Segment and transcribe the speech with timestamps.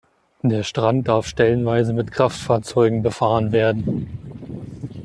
[0.41, 4.09] Der Strand darf stellenweise mit Kraftfahrzeugen befahren werden.